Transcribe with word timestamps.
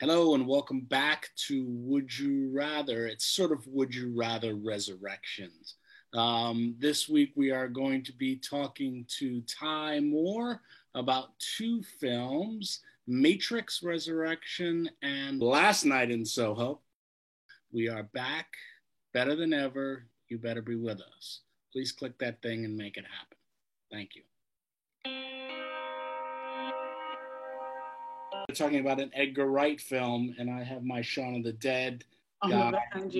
Hello 0.00 0.36
and 0.36 0.46
welcome 0.46 0.82
back 0.82 1.30
to 1.48 1.64
Would 1.66 2.16
You 2.16 2.50
Rather. 2.52 3.08
It's 3.08 3.26
sort 3.26 3.50
of 3.50 3.66
Would 3.66 3.92
You 3.92 4.12
Rather 4.16 4.54
Resurrections. 4.54 5.74
Um, 6.14 6.76
this 6.78 7.08
week 7.08 7.32
we 7.34 7.50
are 7.50 7.66
going 7.66 8.04
to 8.04 8.12
be 8.12 8.36
talking 8.36 9.06
to 9.18 9.42
Tye 9.42 9.98
Moore 9.98 10.62
about 10.94 11.30
two 11.40 11.82
films 11.82 12.78
Matrix 13.08 13.82
Resurrection 13.82 14.88
and 15.02 15.42
Last 15.42 15.84
Night 15.84 16.12
in 16.12 16.24
Soho. 16.24 16.78
We 17.72 17.88
are 17.88 18.04
back 18.04 18.46
better 19.12 19.34
than 19.34 19.52
ever. 19.52 20.04
You 20.28 20.38
better 20.38 20.62
be 20.62 20.76
with 20.76 21.00
us. 21.00 21.40
Please 21.72 21.90
click 21.90 22.16
that 22.20 22.40
thing 22.40 22.64
and 22.64 22.76
make 22.76 22.98
it 22.98 23.04
happen. 23.04 23.36
Thank 23.90 24.10
you. 24.14 24.22
Talking 28.54 28.80
about 28.80 28.98
an 28.98 29.10
Edgar 29.14 29.46
Wright 29.46 29.78
film, 29.78 30.34
and 30.38 30.50
I 30.50 30.62
have 30.64 30.82
my 30.82 31.02
Shaun 31.02 31.36
of 31.36 31.44
the 31.44 31.52
Dead 31.52 32.02
Oh, 32.40 32.48
guy, 32.48 32.72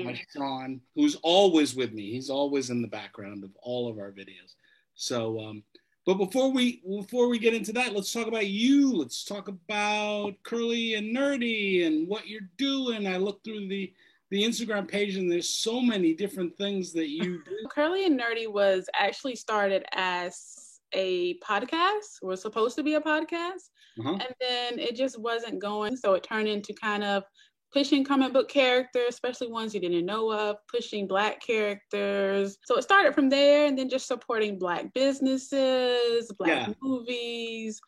my 0.03 0.19
Shaun, 0.35 0.81
who's 0.95 1.17
always 1.17 1.75
with 1.75 1.93
me. 1.93 2.13
He's 2.13 2.31
always 2.31 2.71
in 2.71 2.81
the 2.81 2.89
background 2.89 3.45
of 3.45 3.51
all 3.61 3.89
of 3.91 3.99
our 3.99 4.11
videos. 4.11 4.55
So, 4.95 5.39
um, 5.41 5.63
but 6.07 6.15
before 6.15 6.51
we 6.51 6.81
before 6.89 7.29
we 7.29 7.39
get 7.39 7.53
into 7.53 7.73
that, 7.75 7.93
let's 7.93 8.11
talk 8.11 8.27
about 8.27 8.47
you. 8.47 8.91
Let's 8.91 9.23
talk 9.23 9.49
about 9.49 10.33
Curly 10.45 10.95
and 10.95 11.15
Nerdy 11.15 11.87
and 11.87 12.09
what 12.09 12.27
you're 12.27 12.49
doing. 12.57 13.07
I 13.07 13.19
looked 13.19 13.45
through 13.45 13.69
the 13.69 13.93
the 14.31 14.43
Instagram 14.43 14.89
page, 14.89 15.17
and 15.17 15.31
there's 15.31 15.49
so 15.49 15.81
many 15.83 16.15
different 16.15 16.57
things 16.57 16.93
that 16.95 17.09
you 17.11 17.43
do. 17.45 17.69
Curly 17.71 18.07
and 18.07 18.19
Nerdy 18.19 18.51
was 18.51 18.89
actually 18.95 19.37
started 19.37 19.85
as 19.93 20.58
a 20.93 21.39
podcast, 21.41 22.23
was 22.23 22.41
supposed 22.43 22.77
to 22.77 22.83
be 22.83 22.95
a 22.95 23.01
podcast, 23.01 23.71
Uh-huh. 23.99 24.13
and 24.13 24.35
then 24.41 24.79
it 24.79 24.97
just 24.97 25.19
wasn't 25.19 25.59
going. 25.61 25.97
So 25.97 26.15
it 26.15 26.23
turned 26.23 26.49
into 26.49 26.73
kind 26.75 27.05
of 27.05 27.25
pushing 27.73 28.03
comic 28.03 28.33
book 28.33 28.49
characters, 28.49 29.09
especially 29.11 29.49
ones 29.49 29.75
you 29.75 29.81
didn't 29.81 30.07
know 30.07 30.33
of, 30.33 30.57
pushing 30.73 31.07
black 31.07 31.43
characters. 31.45 32.57
So 32.65 32.79
it 32.79 32.83
started 32.83 33.15
from 33.15 33.29
there, 33.29 33.67
and 33.67 33.79
then 33.79 33.89
just 33.91 34.07
supporting 34.07 34.59
black 34.59 34.93
businesses, 34.95 36.33
black 36.39 36.69
Yeah. 36.69 36.75
movies, 36.81 37.81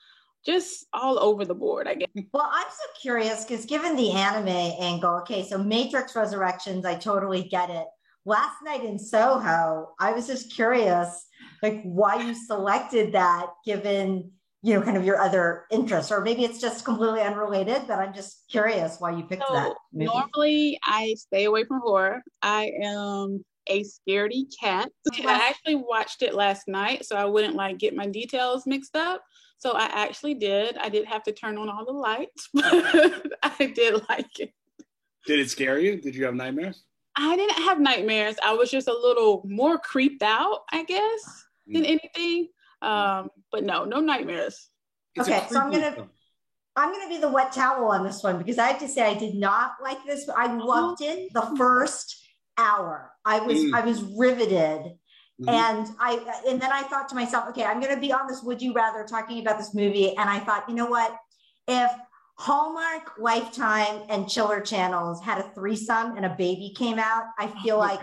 just 0.45 0.87
all 0.92 1.19
over 1.19 1.45
the 1.45 1.55
board, 1.55 1.87
I 1.89 1.95
guess. 1.95 2.09
Well, 2.33 2.48
I'm 2.51 2.69
so 2.69 3.01
curious 3.01 3.45
because 3.45 3.64
given 3.67 3.97
the 3.97 4.12
anime 4.12 4.48
angle, 4.48 5.17
okay, 5.20 5.45
so 5.47 5.59
Matrix 5.59 6.14
Resurrections, 6.17 6.85
I 6.85 6.95
totally 6.97 7.42
get 7.45 7.70
it. 7.70 7.87
Last 8.27 8.57
night 8.62 8.85
in 8.85 8.98
Soho, 8.98 9.95
I 9.98 10.12
was 10.12 10.27
just 10.27 10.53
curious, 10.55 11.27
like 11.62 11.83
why 11.83 12.22
you 12.22 12.34
selected 12.34 13.12
that 13.12 13.46
given, 13.64 14.30
you 14.62 14.74
know, 14.74 14.83
kind 14.83 14.96
of 14.96 15.05
your 15.05 15.20
other 15.20 15.64
interests, 15.70 16.10
or 16.12 16.20
maybe 16.20 16.44
it's 16.44 16.60
just 16.60 16.84
completely 16.84 17.20
unrelated, 17.22 17.83
but 17.86 17.98
I'm 17.98 18.14
just 18.14 18.44
curious 18.50 18.96
why 18.98 19.10
you 19.16 19.24
picked 19.24 19.46
So 19.46 19.55
that. 19.55 19.72
movie. 19.92 20.06
normally 20.06 20.78
I 20.84 21.14
stay 21.18 21.44
away 21.44 21.64
from 21.64 21.80
horror. 21.80 22.22
I 22.42 22.70
am 22.83 23.44
a 23.68 23.84
scaredy 23.84 24.44
cat. 24.61 24.91
I 25.24 25.48
actually 25.48 25.77
watched 25.77 26.22
it 26.22 26.34
last 26.34 26.66
night, 26.66 27.05
so 27.05 27.16
I 27.16 27.24
wouldn't 27.27 27.55
like 27.55 27.78
get 27.78 27.94
my 27.94 28.06
details 28.06 28.66
mixed 28.66 28.96
up. 28.96 29.22
So 29.58 29.72
I 29.72 29.84
actually 29.84 30.34
did. 30.34 30.77
I 30.78 30.88
did 30.88 31.05
have 31.06 31.22
to 31.24 31.33
turn 31.33 31.58
on 31.58 31.68
all 31.68 31.84
the 31.84 31.92
lights, 31.92 32.48
but 32.55 33.33
I 33.42 33.66
did 33.74 34.02
like 34.08 34.41
it. 34.41 34.52
Did 35.27 35.38
it 35.41 35.50
scare 35.50 35.78
you? 35.78 36.00
Did 36.00 36.14
you 36.14 36.24
have 36.24 36.34
nightmares? 36.34 36.83
I 37.16 37.36
didn't 37.36 37.62
have 37.64 37.80
nightmares. 37.80 38.36
I 38.44 38.55
was 38.55 38.70
just 38.70 38.89
a 38.89 38.92
little 38.92 39.42
more 39.47 39.78
creeped 39.78 40.22
out, 40.22 40.61
I 40.72 40.84
guess, 40.84 41.47
than 41.67 41.84
anything. 41.84 42.48
Um, 42.83 43.30
but 43.52 43.64
no, 43.64 43.84
no 43.84 44.00
nightmares. 44.00 44.69
It's 45.14 45.28
Okay, 45.28 45.47
so 45.50 45.61
I'm 45.61 45.70
gonna- 45.70 45.92
film. 45.92 46.11
I'm 46.77 46.92
going 46.92 47.02
to 47.02 47.08
be 47.08 47.19
the 47.20 47.28
wet 47.28 47.52
towel 47.52 47.89
on 47.91 48.05
this 48.05 48.22
one 48.22 48.39
because 48.39 48.56
I 48.56 48.69
have 48.69 48.78
to 48.78 48.89
say 48.89 49.02
I 49.02 49.14
did 49.14 49.34
not 49.34 49.72
like 49.83 49.98
this. 50.06 50.28
I 50.34 50.47
loved 50.55 51.02
it 51.02 51.33
the 51.34 51.42
first 51.58 52.17
hour. 52.56 53.12
I 53.24 53.41
was 53.41 53.58
Mm. 53.58 53.74
I 53.74 53.80
was 53.84 54.02
riveted. 54.02 54.97
Mhm. 55.42 55.48
And 55.48 55.89
I 55.98 56.42
and 56.46 56.62
then 56.62 56.70
I 56.73 56.83
thought 56.85 57.08
to 57.08 57.17
myself, 57.17 57.48
okay, 57.48 57.64
I'm 57.64 57.80
going 57.80 57.95
to 57.95 58.01
be 58.01 58.12
on 58.12 58.29
this 58.29 58.42
would 58.42 58.62
you 58.62 58.73
rather 58.73 59.05
talking 59.05 59.40
about 59.40 59.58
this 59.58 59.74
movie 59.74 60.17
and 60.17 60.30
I 60.30 60.39
thought, 60.39 60.68
you 60.68 60.74
know 60.77 60.86
what? 60.86 61.14
If 61.67 61.90
Hallmark, 62.40 63.18
Lifetime 63.18 64.01
and 64.08 64.27
Chiller 64.27 64.62
Channels 64.62 65.23
had 65.23 65.36
a 65.36 65.42
threesome 65.55 66.17
and 66.17 66.24
a 66.24 66.34
baby 66.39 66.73
came 66.74 66.98
out, 66.98 67.24
I 67.39 67.52
oh, 67.55 67.62
feel 67.62 67.77
like 67.77 68.01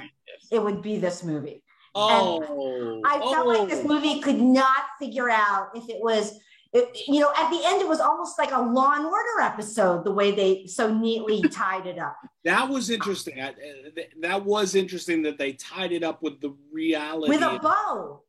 it 0.52 0.62
would 0.64 0.84
be 0.84 1.00
this 1.00 1.24
movie. 1.24 1.64
Oh, 1.96 3.02
I 3.04 3.18
felt 3.18 3.48
like 3.48 3.68
this 3.68 3.82
oh. 3.84 3.88
movie 3.88 4.22
could 4.22 4.40
not 4.40 4.84
figure 5.00 5.28
out 5.32 5.70
if 5.74 5.90
it 5.90 5.98
was, 6.00 6.40
it, 6.72 6.96
you 7.08 7.20
know, 7.20 7.32
at 7.36 7.50
the 7.50 7.60
end, 7.66 7.82
it 7.82 7.88
was 7.88 8.00
almost 8.00 8.38
like 8.38 8.52
a 8.52 8.62
Law 8.62 8.94
and 8.94 9.06
Order 9.08 9.42
episode, 9.42 10.06
the 10.06 10.12
way 10.12 10.30
they 10.30 10.68
so 10.68 10.94
neatly 10.94 11.42
tied 11.52 11.88
it 11.88 11.98
up. 11.98 12.18
That 12.44 12.70
was 12.70 12.92
interesting. 12.92 13.42
I- 13.42 13.56
That 14.22 14.46
was 14.46 14.76
interesting 14.76 15.24
that 15.24 15.40
they 15.40 15.54
tied 15.54 15.92
it 15.92 16.04
up 16.04 16.22
with 16.22 16.42
the 16.42 16.56
reality 16.72 17.32
With 17.32 17.42
a 17.42 17.58
bow. 17.58 18.22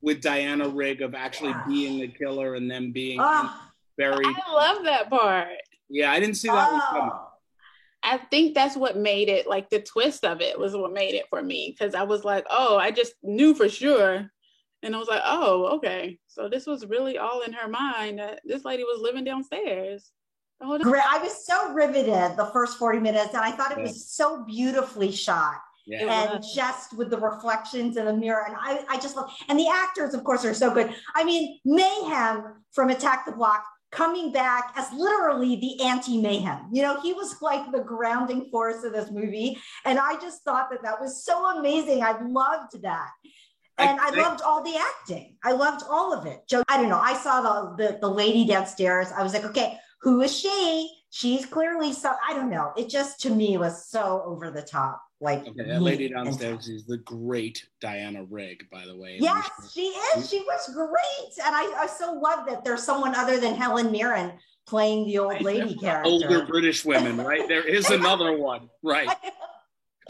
with 0.00 0.22
Diana 0.22 0.68
Rigg 0.68 1.02
of 1.02 1.16
actually 1.16 1.50
Yeah. 1.50 1.64
being 1.66 1.98
the 1.98 2.06
killer 2.06 2.54
and 2.54 2.70
them 2.70 2.92
being 2.92 3.18
Oh, 3.20 3.52
buried. 3.96 4.26
I 4.26 4.52
love 4.52 4.84
that 4.84 5.10
part. 5.10 5.48
Yeah, 5.88 6.10
I 6.12 6.20
didn't 6.20 6.36
see 6.36 6.48
that 6.48 6.72
one 6.72 6.80
coming. 6.80 7.10
oh. 7.12 7.22
I 8.02 8.18
think 8.18 8.54
that's 8.54 8.76
what 8.76 8.96
made 8.96 9.28
it 9.28 9.48
like 9.48 9.68
the 9.68 9.80
twist 9.80 10.24
of 10.24 10.40
it 10.40 10.58
was 10.58 10.76
what 10.76 10.92
made 10.92 11.14
it 11.14 11.26
for 11.28 11.42
me 11.42 11.74
because 11.76 11.94
I 11.94 12.02
was 12.04 12.22
like, 12.24 12.46
oh, 12.50 12.76
I 12.76 12.90
just 12.92 13.14
knew 13.22 13.52
for 13.54 13.68
sure. 13.68 14.30
And 14.82 14.94
I 14.94 14.98
was 14.98 15.08
like, 15.08 15.22
oh, 15.24 15.76
okay. 15.76 16.18
So 16.28 16.48
this 16.48 16.66
was 16.66 16.86
really 16.86 17.18
all 17.18 17.40
in 17.40 17.52
her 17.52 17.66
mind 17.68 18.20
that 18.20 18.40
this 18.44 18.64
lady 18.64 18.84
was 18.84 19.00
living 19.02 19.24
downstairs. 19.24 20.12
the 20.60 20.66
whole. 20.66 20.78
Great. 20.78 21.02
I 21.08 21.18
was 21.18 21.44
so 21.46 21.72
riveted 21.72 22.36
the 22.36 22.48
first 22.52 22.78
40 22.78 23.00
minutes, 23.00 23.30
and 23.34 23.42
I 23.42 23.50
thought 23.50 23.72
it 23.72 23.78
Yeah. 23.78 23.84
was 23.84 24.08
so 24.08 24.44
beautifully 24.44 25.10
shot. 25.10 25.54
Yeah. 25.88 26.32
and 26.34 26.44
just 26.52 26.96
with 26.96 27.10
the 27.10 27.16
reflections 27.18 27.96
in 27.96 28.06
the 28.06 28.12
mirror. 28.12 28.44
And 28.48 28.56
I, 28.58 28.84
I 28.88 28.98
just 28.98 29.14
love, 29.16 29.30
and 29.48 29.56
the 29.56 29.68
actors, 29.68 30.14
of 30.14 30.24
course, 30.24 30.44
are 30.44 30.52
so 30.52 30.72
good. 30.74 30.92
I 31.14 31.22
mean, 31.22 31.60
Mayhem 31.64 32.64
from 32.72 32.90
Attack 32.90 33.24
the 33.24 33.30
Block 33.32 33.64
coming 33.96 34.30
back 34.30 34.72
as 34.76 34.92
literally 34.92 35.56
the 35.56 35.82
anti 35.82 36.20
Mayhem. 36.20 36.68
You 36.70 36.82
know, 36.82 37.00
he 37.00 37.14
was 37.14 37.40
like 37.40 37.72
the 37.72 37.80
grounding 37.80 38.48
force 38.50 38.84
of 38.84 38.92
this 38.92 39.10
movie. 39.10 39.58
And 39.84 39.98
I 39.98 40.20
just 40.20 40.42
thought 40.42 40.68
that 40.70 40.82
that 40.82 41.00
was 41.00 41.24
so 41.24 41.58
amazing. 41.58 42.02
I 42.02 42.20
loved 42.22 42.82
that. 42.82 43.10
And 43.78 43.98
I, 44.00 44.08
I- 44.08 44.22
loved 44.22 44.42
all 44.42 44.62
the 44.62 44.76
acting. 44.76 45.36
I 45.42 45.52
loved 45.52 45.82
all 45.88 46.12
of 46.12 46.26
it. 46.26 46.40
Joe, 46.48 46.62
I 46.68 46.76
don't 46.76 46.88
know. 46.88 47.00
I 47.00 47.14
saw 47.16 47.40
the, 47.40 47.76
the 47.76 47.98
the 48.00 48.08
lady 48.08 48.46
downstairs. 48.46 49.08
I 49.16 49.22
was 49.22 49.32
like, 49.32 49.44
okay, 49.44 49.78
who 50.02 50.20
is 50.20 50.36
she? 50.36 50.92
She's 51.10 51.46
clearly 51.46 51.92
so. 51.92 52.12
I 52.28 52.34
don't 52.34 52.50
know. 52.50 52.72
It 52.76 52.88
just 52.88 53.20
to 53.22 53.30
me 53.30 53.56
was 53.56 53.86
so 53.88 54.22
over 54.26 54.50
the 54.50 54.62
top. 54.62 55.00
Like 55.20 55.46
Okay, 55.46 55.64
that 55.66 55.80
lady 55.80 56.10
downstairs 56.10 56.68
is 56.68 56.84
the 56.84 56.98
great 56.98 57.66
Diana 57.80 58.24
Rigg, 58.24 58.68
by 58.70 58.84
the 58.84 58.94
way. 58.94 59.16
Yes, 59.18 59.48
she 59.72 59.86
is. 59.86 60.28
She 60.28 60.40
was 60.40 60.70
great. 60.74 61.46
And 61.46 61.56
I, 61.56 61.84
I 61.84 61.86
so 61.86 62.12
love 62.12 62.46
that 62.46 62.64
there's 62.64 62.82
someone 62.82 63.14
other 63.14 63.40
than 63.40 63.54
Helen 63.54 63.90
Mirren 63.90 64.32
playing 64.66 65.06
the 65.06 65.18
old 65.18 65.40
lady 65.40 65.74
character. 65.74 66.10
Older 66.10 66.44
British 66.44 66.84
women, 66.84 67.16
right? 67.16 67.48
There 67.48 67.66
is 67.66 67.90
another 67.90 68.36
one, 68.36 68.68
right? 68.82 69.08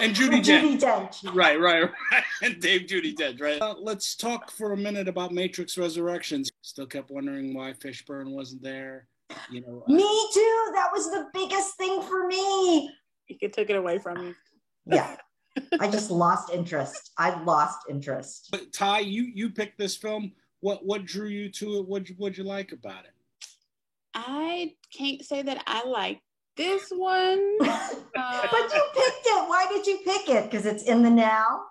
And 0.00 0.14
Judi 0.14 0.42
Dench. 0.44 0.80
Judi 0.80 0.80
Dench. 0.80 1.34
Right, 1.34 1.60
right, 1.60 1.82
right. 1.82 2.24
And 2.42 2.60
Dame 2.60 2.80
Judi 2.86 3.14
Dench, 3.14 3.40
right? 3.40 3.62
Uh, 3.62 3.76
let's 3.78 4.16
talk 4.16 4.50
for 4.50 4.72
a 4.72 4.76
minute 4.76 5.06
about 5.08 5.32
Matrix 5.32 5.78
Resurrections. 5.78 6.50
Still 6.62 6.86
kept 6.86 7.10
wondering 7.10 7.54
why 7.54 7.72
Fishburne 7.72 8.32
wasn't 8.32 8.62
there. 8.62 9.06
You 9.50 9.60
know, 9.62 9.84
uh, 9.88 9.92
Me 9.92 10.28
too. 10.34 10.70
That 10.74 10.90
was 10.92 11.10
the 11.10 11.26
biggest 11.32 11.76
thing 11.76 12.02
for 12.02 12.26
me. 12.26 12.90
You 13.28 13.38
could 13.40 13.52
take 13.52 13.70
it 13.70 13.76
away 13.76 13.98
from 13.98 14.26
me. 14.26 14.34
Yeah. 14.86 15.16
I 15.80 15.88
just 15.90 16.10
lost 16.10 16.50
interest. 16.52 17.12
I 17.18 17.42
lost 17.42 17.78
interest. 17.88 18.48
But 18.50 18.72
Tye, 18.72 19.00
you 19.00 19.22
you 19.34 19.50
picked 19.50 19.78
this 19.78 19.96
film. 19.96 20.32
What 20.60 20.84
what 20.84 21.04
drew 21.04 21.28
you 21.28 21.50
to 21.52 21.78
it? 21.78 21.88
What 21.88 22.08
what'd 22.18 22.38
you 22.38 22.44
like 22.44 22.72
about 22.72 23.04
it? 23.04 23.12
I 24.14 24.74
can't 24.96 25.22
say 25.24 25.42
that 25.42 25.62
I 25.66 25.84
like 25.86 26.20
this 26.56 26.88
one. 26.90 27.56
Uh, 27.60 27.88
but 28.14 28.72
you 28.74 28.82
picked 28.94 29.26
it. 29.26 29.48
Why 29.48 29.66
did 29.70 29.86
you 29.86 29.98
pick 30.04 30.28
it? 30.28 30.50
Because 30.50 30.66
it's 30.66 30.84
in 30.84 31.02
the 31.02 31.10
now. 31.10 31.62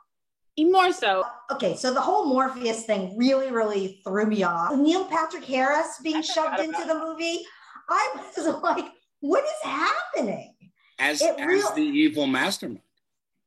more 0.60 0.92
so. 0.92 1.24
Okay, 1.52 1.76
so 1.76 1.94
the 1.94 2.02
whole 2.02 2.26
Morpheus 2.26 2.86
thing 2.86 3.18
really, 3.18 3.52
really 3.52 4.00
threw 4.04 4.26
me 4.28 4.44
off. 4.44 4.76
Neil 4.76 5.06
Patrick 5.06 5.44
Harris 5.46 6.00
being 6.04 6.22
shoved 6.22 6.60
into 6.60 6.78
about 6.84 6.88
the 6.88 7.00
movie. 7.00 7.44
I 7.90 8.16
was 8.38 8.48
like, 8.64 8.86
what 9.22 9.44
is 9.44 9.52
happening? 9.64 10.54
As 11.00 11.22
It 11.22 11.40
as 11.40 11.48
real- 11.48 11.76
the 11.76 11.82
evil 11.82 12.28
mastermind. 12.28 12.82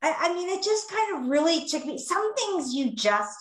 I, 0.02 0.14
I 0.20 0.34
mean, 0.34 0.48
it 0.48 0.62
just 0.62 0.90
kind 0.90 1.16
of 1.16 1.28
really 1.28 1.66
took 1.66 1.84
me. 1.84 1.98
Some 1.98 2.34
things 2.34 2.74
you 2.74 2.92
just 2.94 3.36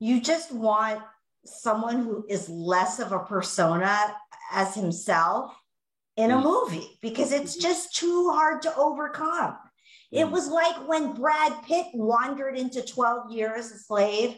you 0.00 0.20
just 0.20 0.52
want 0.52 1.02
someone 1.46 2.02
who 2.02 2.26
is 2.28 2.48
less 2.48 2.98
of 2.98 3.12
a 3.12 3.20
persona 3.20 4.14
as 4.52 4.74
himself 4.74 5.54
in 6.16 6.30
a 6.30 6.36
Mhm. 6.36 6.42
movie 6.42 6.98
because 7.00 7.32
it's 7.32 7.56
just 7.56 7.94
too 7.94 8.30
hard 8.30 8.62
to 8.62 8.76
overcome. 8.76 9.56
It 10.10 10.26
Mhm. 10.26 10.30
was 10.30 10.48
like 10.48 10.76
when 10.88 11.12
Brad 11.14 11.62
Pitt 11.64 11.86
wandered 11.94 12.58
into 12.58 12.82
12 12.82 13.30
years 13.30 13.70
a 13.70 13.78
slave. 13.78 14.36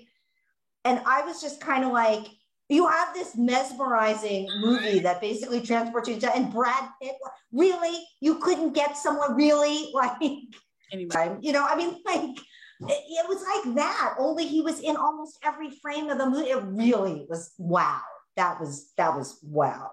And 0.85 1.03
I 1.05 1.23
was 1.23 1.41
just 1.41 1.61
kind 1.61 1.85
of 1.85 1.93
like, 1.93 2.27
you 2.69 2.87
have 2.87 3.13
this 3.13 3.37
mesmerizing 3.37 4.49
movie 4.61 5.01
that 5.01 5.21
basically 5.21 5.61
transports 5.61 6.09
you 6.09 6.19
to, 6.21 6.35
and 6.35 6.53
Brad 6.53 6.91
Pitt, 7.03 7.17
really, 7.53 8.07
you 8.21 8.39
couldn't 8.39 8.73
get 8.73 8.97
someone 8.97 9.35
really 9.35 9.91
like, 9.95 10.19
anyway, 10.93 11.37
you 11.41 11.53
know, 11.53 11.67
I 11.67 11.77
mean, 11.77 11.97
like, 12.07 12.39
it, 12.81 13.05
it, 13.09 13.29
was 13.29 13.43
like 13.43 13.75
that, 13.77 14.15
only 14.19 14.47
he 14.47 14.61
was 14.61 14.81
in 14.81 14.97
almost 14.97 15.39
every 15.43 15.71
frame 15.71 16.11
of 16.11 16.19
the 16.19 16.29
movie. 16.29 16.51
It 16.51 16.63
really 16.63 17.27
was 17.29 17.55
wow. 17.59 18.01
That 18.37 18.61
was, 18.61 18.93
that 18.97 19.17
was 19.17 19.39
wow. 19.43 19.91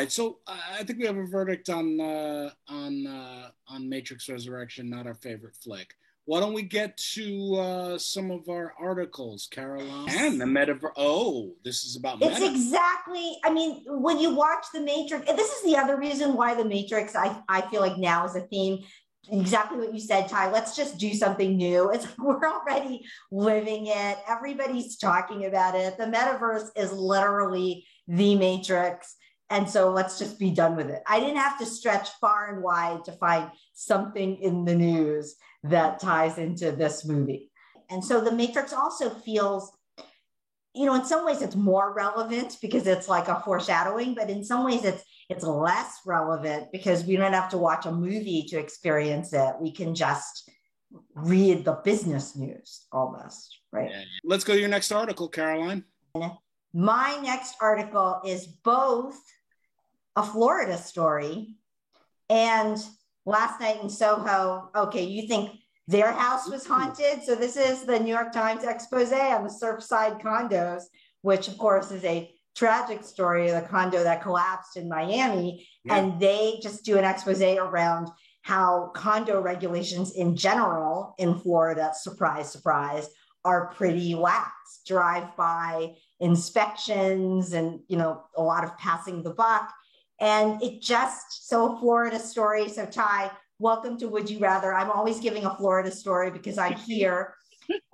Right, 0.00 0.10
so 0.10 0.38
uh, 0.46 0.56
I 0.78 0.82
think 0.82 0.98
we 0.98 1.04
have 1.04 1.18
a 1.18 1.26
verdict 1.26 1.68
on 1.68 2.00
uh, 2.00 2.50
on 2.68 3.06
uh, 3.06 3.50
on 3.68 3.86
Matrix 3.86 4.30
Resurrection, 4.30 4.88
not 4.88 5.06
our 5.06 5.14
favorite 5.14 5.54
flick. 5.54 5.94
Why 6.24 6.40
don't 6.40 6.52
we 6.52 6.62
get 6.62 6.96
to 7.14 7.56
uh, 7.56 7.98
some 7.98 8.30
of 8.30 8.48
our 8.48 8.72
articles, 8.78 9.48
Caroline? 9.50 10.08
And 10.08 10.40
the 10.40 10.44
metaverse. 10.44 10.92
Oh, 10.96 11.52
this 11.64 11.84
is 11.84 11.96
about. 11.96 12.18
It's 12.22 12.40
exactly. 12.40 13.36
I 13.44 13.52
mean, 13.52 13.82
when 13.86 14.18
you 14.18 14.34
watch 14.34 14.64
the 14.72 14.80
Matrix, 14.80 15.26
this 15.26 15.50
is 15.50 15.64
the 15.64 15.76
other 15.76 15.98
reason 15.98 16.34
why 16.34 16.54
the 16.54 16.64
Matrix. 16.64 17.16
I 17.16 17.42
I 17.48 17.62
feel 17.62 17.80
like 17.80 17.98
now 17.98 18.24
is 18.24 18.36
a 18.36 18.42
theme. 18.42 18.84
Exactly 19.32 19.78
what 19.78 19.94
you 19.94 20.00
said, 20.00 20.28
Tye. 20.28 20.50
Let's 20.50 20.74
just 20.74 20.98
do 20.98 21.14
something 21.14 21.56
new. 21.56 21.90
It's 21.90 22.06
we're 22.18 22.44
already 22.44 23.04
living 23.30 23.86
it. 23.86 24.18
Everybody's 24.28 24.96
talking 24.96 25.46
about 25.46 25.74
it. 25.74 25.96
The 25.98 26.04
metaverse 26.04 26.70
is 26.76 26.92
literally 26.92 27.86
the 28.08 28.34
Matrix 28.34 29.14
and 29.50 29.68
so 29.68 29.90
let's 29.90 30.16
just 30.16 30.38
be 30.38 30.50
done 30.50 30.76
with 30.76 30.88
it. 30.88 31.02
I 31.06 31.18
didn't 31.18 31.38
have 31.38 31.58
to 31.58 31.66
stretch 31.66 32.08
far 32.20 32.54
and 32.54 32.62
wide 32.62 33.04
to 33.04 33.12
find 33.12 33.50
something 33.74 34.36
in 34.36 34.64
the 34.64 34.76
news 34.76 35.34
that 35.64 35.98
ties 35.98 36.38
into 36.38 36.70
this 36.70 37.04
movie. 37.04 37.50
And 37.90 38.02
so 38.02 38.20
The 38.20 38.30
Matrix 38.30 38.72
also 38.72 39.10
feels, 39.10 39.76
you 40.72 40.86
know, 40.86 40.94
in 40.94 41.04
some 41.04 41.26
ways 41.26 41.42
it's 41.42 41.56
more 41.56 41.92
relevant 41.92 42.58
because 42.62 42.86
it's 42.86 43.08
like 43.08 43.26
a 43.26 43.42
foreshadowing, 43.44 44.14
but 44.14 44.30
in 44.30 44.44
some 44.44 44.64
ways 44.64 44.84
it's 44.84 45.02
it's 45.30 45.44
less 45.44 46.00
relevant 46.04 46.72
because 46.72 47.04
we 47.04 47.16
don't 47.16 47.32
have 47.32 47.48
to 47.50 47.56
watch 47.56 47.86
a 47.86 47.92
movie 47.92 48.44
to 48.48 48.58
experience 48.58 49.32
it. 49.32 49.54
We 49.60 49.70
can 49.70 49.94
just 49.94 50.50
read 51.14 51.64
the 51.64 51.74
business 51.84 52.34
news 52.34 52.86
almost, 52.90 53.60
right? 53.70 53.92
Let's 54.24 54.42
go 54.42 54.54
to 54.54 54.60
your 54.60 54.68
next 54.68 54.90
article, 54.90 55.28
Caroline. 55.28 55.84
My 56.74 57.16
next 57.22 57.54
article 57.60 58.20
is 58.26 58.48
both 58.48 59.18
a 60.16 60.24
Florida 60.24 60.76
story. 60.76 61.54
And 62.28 62.76
last 63.24 63.60
night 63.60 63.80
in 63.82 63.88
Soho, 63.88 64.70
okay, 64.74 65.04
you 65.04 65.28
think 65.28 65.52
their 65.86 66.10
house 66.10 66.50
was 66.50 66.66
haunted? 66.66 67.22
So 67.22 67.36
this 67.36 67.56
is 67.56 67.84
the 67.84 68.00
New 68.00 68.12
York 68.12 68.32
Times 68.32 68.64
expose 68.64 69.12
on 69.12 69.44
the 69.44 69.50
Surfside 69.50 70.20
condos, 70.20 70.82
which 71.22 71.46
of 71.46 71.56
course 71.56 71.92
is 71.92 72.02
a 72.02 72.34
tragic 72.54 73.04
story 73.04 73.50
of 73.50 73.62
the 73.62 73.68
condo 73.68 74.02
that 74.02 74.22
collapsed 74.22 74.76
in 74.76 74.88
Miami. 74.88 75.66
Yeah. 75.84 75.96
And 75.96 76.20
they 76.20 76.60
just 76.62 76.84
do 76.84 76.98
an 76.98 77.04
expose 77.04 77.42
around 77.42 78.08
how 78.42 78.90
condo 78.94 79.40
regulations 79.40 80.12
in 80.12 80.36
general 80.36 81.14
in 81.18 81.38
Florida, 81.38 81.92
surprise, 81.94 82.50
surprise, 82.50 83.08
are 83.44 83.72
pretty 83.74 84.14
lax. 84.14 84.52
Drive 84.86 85.36
by 85.36 85.94
inspections 86.20 87.52
and 87.52 87.80
you 87.88 87.96
know 87.96 88.22
a 88.36 88.42
lot 88.42 88.64
of 88.64 88.76
passing 88.78 89.22
the 89.22 89.30
buck 89.30 89.72
and 90.20 90.62
it 90.62 90.82
just, 90.82 91.48
so 91.48 91.78
Florida 91.78 92.18
story. 92.18 92.68
So 92.68 92.84
Tye, 92.84 93.30
welcome 93.58 93.96
to 93.98 94.08
Would 94.08 94.28
You 94.28 94.38
Rather. 94.38 94.74
I'm 94.74 94.90
always 94.90 95.18
giving 95.18 95.46
a 95.46 95.56
Florida 95.56 95.90
story 95.90 96.30
because 96.30 96.58
I'm 96.58 96.74
here 96.86 97.34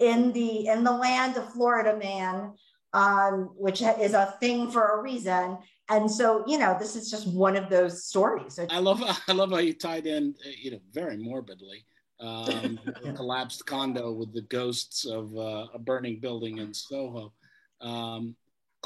in 0.01 0.33
the, 0.33 0.67
in 0.67 0.83
the 0.83 0.91
land 0.91 1.37
of 1.37 1.53
Florida 1.53 1.97
man, 1.97 2.55
um, 2.97 3.51
which 3.57 3.83
is 3.83 4.15
a 4.15 4.35
thing 4.41 4.71
for 4.71 4.99
a 4.99 5.03
reason. 5.03 5.59
And 5.89 6.11
so, 6.11 6.43
you 6.49 6.59
know, 6.59 6.77
this 6.79 6.97
is 6.97 7.11
just 7.11 7.29
one 7.29 7.55
of 7.55 7.69
those 7.71 8.05
stories. 8.05 8.59
I 8.71 8.79
love, 8.79 9.01
I 9.29 9.33
love 9.33 9.51
how 9.51 9.59
you 9.59 9.75
tied 9.75 10.07
in, 10.07 10.35
you 10.61 10.73
know, 10.73 10.81
very 10.93 11.17
morbidly, 11.17 11.85
um, 12.21 12.81
collapsed 13.15 13.67
condo 13.67 14.13
with 14.13 14.33
the 14.35 14.43
ghosts 14.43 15.05
of 15.05 15.37
uh, 15.37 15.67
a 15.75 15.79
burning 15.79 16.19
building 16.19 16.59
in 16.59 16.75
Soho. 16.75 17.33
Um, 17.81 18.35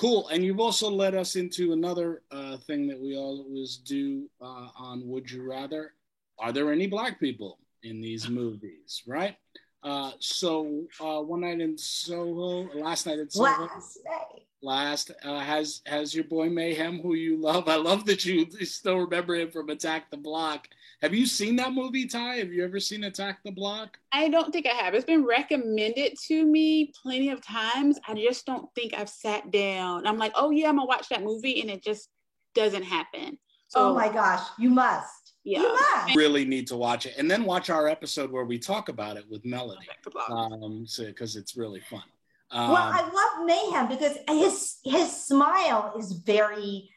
Cool. 0.01 0.29
And 0.29 0.43
you've 0.43 0.61
also 0.61 0.89
led 0.89 1.15
us 1.15 1.37
into 1.37 1.75
another 1.75 2.23
uh, 2.31 2.57
thing 2.57 2.87
that 2.89 2.99
we 2.99 3.19
always 3.19 3.77
do 3.77 4.31
uh, 4.41 4.69
on 4.75 5.07
Would 5.07 5.31
You 5.31 5.47
Rather. 5.47 5.93
Are 6.39 6.53
there 6.53 6.73
any 6.73 6.87
black 6.87 7.21
people 7.21 7.59
in 7.83 8.01
these 8.01 8.27
movies, 8.27 9.03
right? 9.07 9.37
Uh, 9.83 10.13
so 10.19 10.85
uh, 11.01 11.21
one 11.21 11.41
night 11.41 11.61
in 11.61 11.77
Soho, 11.79 12.69
last 12.75 13.07
night 13.07 13.19
in 13.19 13.31
Soho, 13.31 13.63
last 13.63 13.99
night. 14.05 14.43
Last 14.63 15.11
uh, 15.25 15.41
has 15.41 15.81
has 15.87 16.15
your 16.15 16.25
boy 16.25 16.51
Mayhem, 16.51 17.01
who 17.01 17.15
you 17.15 17.41
love. 17.41 17.67
I 17.67 17.77
love 17.77 18.05
that 18.05 18.27
you 18.27 18.47
still 18.67 18.99
remember 18.99 19.35
him 19.35 19.51
from 19.51 19.71
Attack 19.71 20.11
the 20.11 20.19
Block. 20.19 20.69
Have 21.01 21.15
you 21.15 21.25
seen 21.25 21.57
that 21.57 21.73
movie, 21.73 22.07
Tye? 22.07 22.35
Have 22.37 22.53
you 22.53 22.63
ever 22.63 22.79
seen 22.79 23.05
Attack 23.05 23.39
the 23.43 23.53
Block? 23.53 23.97
I 24.13 24.29
don't 24.29 24.53
think 24.53 24.67
I 24.67 24.75
have. 24.75 24.93
It's 24.93 25.07
been 25.07 25.25
recommended 25.25 26.19
to 26.27 26.45
me 26.45 26.93
plenty 27.03 27.31
of 27.31 27.41
times. 27.41 27.99
I 28.07 28.15
just 28.15 28.45
don't 28.45 28.69
think 28.75 28.93
I've 28.93 29.09
sat 29.09 29.51
down. 29.51 30.07
I'm 30.07 30.19
like, 30.19 30.33
oh 30.35 30.51
yeah, 30.51 30.69
I'm 30.69 30.77
gonna 30.77 30.87
watch 30.87 31.09
that 31.09 31.23
movie, 31.23 31.63
and 31.63 31.71
it 31.71 31.83
just 31.83 32.11
doesn't 32.55 32.83
happen. 32.83 33.39
So, 33.69 33.89
oh 33.89 33.95
my 33.95 34.13
gosh, 34.13 34.47
you 34.59 34.69
must. 34.69 35.20
Yeah. 35.45 35.61
You 35.61 35.73
must. 35.73 36.17
Really 36.17 36.45
need 36.45 36.67
to 36.69 36.77
watch 36.77 37.07
it, 37.07 37.15
and 37.17 37.31
then 37.31 37.45
watch 37.45 37.71
our 37.71 37.89
episode 37.89 38.31
where 38.31 38.45
we 38.45 38.59
talk 38.59 38.89
about 38.89 39.17
it 39.17 39.25
with 39.31 39.45
Melody, 39.45 39.87
um, 40.29 40.87
because 40.99 41.33
so, 41.33 41.39
it's 41.39 41.57
really 41.57 41.81
fun. 41.81 42.03
Um, 42.51 42.71
well, 42.71 42.93
I 42.93 43.03
love 43.03 43.47
Mayhem 43.47 43.89
because 43.89 44.19
his 44.29 44.79
his 44.85 45.25
smile 45.27 45.95
is 45.99 46.13
very 46.13 46.91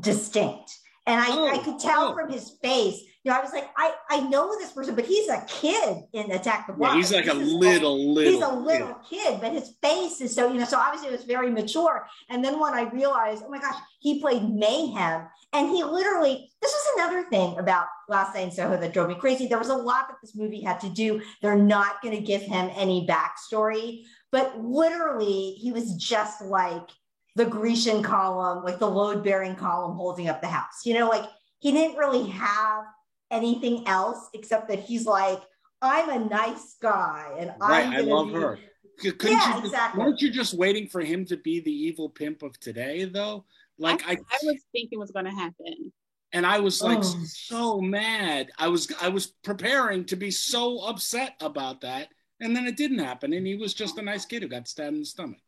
distinct, 0.00 0.78
and 1.06 1.20
I, 1.20 1.26
oh, 1.28 1.48
I 1.48 1.58
could 1.58 1.78
tell 1.78 2.08
oh. 2.08 2.14
from 2.14 2.30
his 2.30 2.56
face 2.62 3.02
you 3.26 3.32
know, 3.32 3.38
I 3.38 3.42
was 3.42 3.52
like, 3.52 3.68
I, 3.76 3.92
I 4.08 4.20
know 4.20 4.56
this 4.56 4.70
person, 4.70 4.94
but 4.94 5.04
he's 5.04 5.28
a 5.28 5.44
kid 5.48 6.04
in 6.12 6.30
Attack 6.30 6.68
the 6.68 6.74
Block. 6.74 6.92
Yeah, 6.92 6.96
he's 6.98 7.12
like 7.12 7.26
a 7.26 7.34
little, 7.34 8.14
little. 8.14 8.32
He's 8.32 8.40
a 8.40 8.54
little 8.54 8.94
kid. 9.10 9.18
kid, 9.18 9.40
but 9.40 9.50
his 9.50 9.74
face 9.82 10.20
is 10.20 10.32
so, 10.32 10.52
you 10.52 10.60
know, 10.60 10.64
so 10.64 10.78
obviously 10.78 11.08
it 11.08 11.12
was 11.12 11.24
very 11.24 11.50
mature. 11.50 12.06
And 12.30 12.44
then 12.44 12.60
when 12.60 12.72
I 12.72 12.82
realized, 12.82 13.42
oh 13.44 13.50
my 13.50 13.58
gosh, 13.58 13.74
he 13.98 14.20
played 14.20 14.48
Mayhem. 14.48 15.26
And 15.52 15.70
he 15.70 15.82
literally, 15.82 16.48
this 16.62 16.70
was 16.70 16.92
another 16.94 17.28
thing 17.28 17.58
about 17.58 17.88
Last 18.08 18.32
Night 18.32 18.44
in 18.44 18.50
Soho 18.52 18.76
that 18.76 18.92
drove 18.92 19.08
me 19.08 19.16
crazy. 19.16 19.48
There 19.48 19.58
was 19.58 19.70
a 19.70 19.74
lot 19.74 20.06
that 20.06 20.18
this 20.22 20.36
movie 20.36 20.62
had 20.62 20.78
to 20.82 20.88
do. 20.88 21.20
They're 21.42 21.58
not 21.58 22.00
going 22.02 22.16
to 22.16 22.22
give 22.22 22.42
him 22.42 22.70
any 22.76 23.08
backstory, 23.08 24.04
but 24.30 24.56
literally, 24.56 25.56
he 25.60 25.72
was 25.72 25.96
just 25.96 26.42
like 26.42 26.90
the 27.34 27.44
Grecian 27.44 28.04
column, 28.04 28.62
like 28.62 28.78
the 28.78 28.88
load 28.88 29.24
bearing 29.24 29.56
column 29.56 29.96
holding 29.96 30.28
up 30.28 30.40
the 30.40 30.46
house. 30.46 30.82
You 30.84 30.94
know, 30.94 31.08
like 31.08 31.28
he 31.58 31.72
didn't 31.72 31.96
really 31.96 32.28
have 32.28 32.84
anything 33.30 33.86
else 33.86 34.28
except 34.34 34.68
that 34.68 34.80
he's 34.80 35.06
like, 35.06 35.40
I'm 35.82 36.10
a 36.10 36.28
nice 36.28 36.76
guy 36.80 37.36
and 37.38 37.52
right, 37.60 37.86
I'm 37.86 37.92
I 37.92 38.00
love 38.00 38.28
be... 38.28 38.34
her. 38.34 38.58
Couldn't 38.98 39.30
yeah, 39.30 39.58
you, 39.58 39.64
exactly. 39.64 40.02
Weren't 40.02 40.22
you 40.22 40.30
just 40.30 40.54
waiting 40.54 40.88
for 40.88 41.02
him 41.02 41.26
to 41.26 41.36
be 41.36 41.60
the 41.60 41.70
evil 41.70 42.08
pimp 42.08 42.42
of 42.42 42.58
today, 42.60 43.04
though? 43.04 43.44
Like 43.78 44.06
I, 44.06 44.12
I, 44.12 44.14
I 44.14 44.38
was 44.42 44.64
thinking 44.72 44.98
was 44.98 45.10
going 45.10 45.26
to 45.26 45.30
happen, 45.30 45.92
and 46.32 46.46
I 46.46 46.60
was 46.60 46.82
like 46.82 47.00
oh. 47.02 47.24
so 47.26 47.80
mad. 47.80 48.48
I 48.58 48.68
was 48.68 48.90
I 49.02 49.08
was 49.08 49.26
preparing 49.26 50.06
to 50.06 50.16
be 50.16 50.30
so 50.30 50.78
upset 50.86 51.34
about 51.40 51.82
that, 51.82 52.08
and 52.40 52.56
then 52.56 52.66
it 52.66 52.78
didn't 52.78 53.00
happen, 53.00 53.34
and 53.34 53.46
he 53.46 53.56
was 53.56 53.74
just 53.74 53.98
a 53.98 54.02
nice 54.02 54.24
kid 54.24 54.42
who 54.42 54.48
got 54.48 54.66
stabbed 54.66 54.94
in 54.94 55.00
the 55.00 55.06
stomach. 55.06 55.40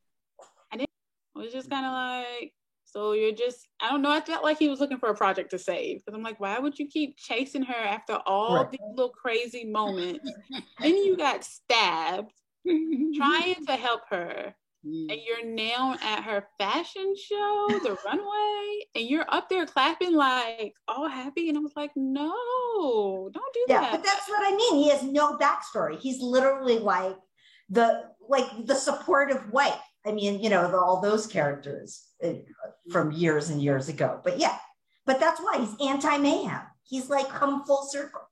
I 0.70 0.76
didn't. 0.76 0.90
I 1.34 1.38
was 1.38 1.52
just 1.52 1.70
kind 1.70 1.86
of 1.86 1.92
like, 1.92 2.52
so 2.98 3.12
you're 3.12 3.30
just, 3.30 3.68
I 3.80 3.90
don't 3.90 4.02
know. 4.02 4.10
I 4.10 4.20
felt 4.20 4.42
like 4.42 4.58
he 4.58 4.68
was 4.68 4.80
looking 4.80 4.98
for 4.98 5.08
a 5.08 5.14
project 5.14 5.50
to 5.52 5.58
save 5.58 5.98
because 5.98 6.16
I'm 6.16 6.24
like, 6.24 6.40
why 6.40 6.58
would 6.58 6.80
you 6.80 6.88
keep 6.88 7.16
chasing 7.16 7.62
her 7.62 7.74
after 7.74 8.14
all 8.26 8.56
right. 8.56 8.70
these 8.72 8.80
little 8.96 9.10
crazy 9.10 9.64
moments? 9.64 10.28
then 10.80 10.96
you 10.96 11.16
got 11.16 11.44
stabbed 11.44 12.32
trying 13.16 13.64
to 13.66 13.76
help 13.76 14.00
her. 14.10 14.52
And 14.84 15.10
mm. 15.10 15.20
you're 15.24 15.46
now 15.46 15.96
at 16.02 16.24
her 16.24 16.48
fashion 16.58 17.14
show, 17.16 17.66
the 17.68 17.96
runway, 18.04 18.86
and 18.96 19.08
you're 19.08 19.26
up 19.28 19.48
there 19.48 19.66
clapping 19.66 20.14
like 20.14 20.74
all 20.88 21.08
happy. 21.08 21.48
And 21.48 21.56
I 21.56 21.60
was 21.60 21.76
like, 21.76 21.92
no, 21.94 23.30
don't 23.32 23.54
do 23.54 23.64
yeah, 23.68 23.80
that. 23.80 23.92
But 23.92 24.04
that's 24.04 24.28
what 24.28 24.42
I 24.44 24.56
mean. 24.56 24.74
He 24.74 24.88
has 24.88 25.04
no 25.04 25.36
backstory. 25.36 26.00
He's 26.00 26.20
literally 26.20 26.80
like 26.80 27.16
the 27.70 28.10
like 28.28 28.46
the 28.66 28.74
supportive 28.74 29.50
wife. 29.52 29.80
I 30.08 30.12
mean, 30.12 30.42
you 30.42 30.48
know, 30.48 30.70
the, 30.70 30.78
all 30.78 31.00
those 31.00 31.26
characters 31.26 32.06
uh, 32.24 32.32
from 32.90 33.12
years 33.12 33.50
and 33.50 33.62
years 33.62 33.88
ago. 33.88 34.20
But 34.24 34.38
yeah, 34.38 34.56
but 35.04 35.20
that's 35.20 35.40
why 35.40 35.58
he's 35.58 35.86
anti 35.86 36.16
mayhem. 36.16 36.62
He's 36.82 37.10
like 37.10 37.28
come 37.28 37.64
full 37.64 37.86
circle. 37.90 38.22